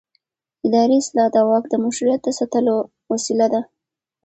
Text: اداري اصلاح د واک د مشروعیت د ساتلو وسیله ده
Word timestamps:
اداري 0.67 0.95
اصلاح 1.01 1.27
د 1.33 1.37
واک 1.49 1.65
د 1.69 1.73
مشروعیت 1.83 2.21
د 2.25 2.29
ساتلو 2.39 2.75
وسیله 3.11 3.47
ده 3.53 3.61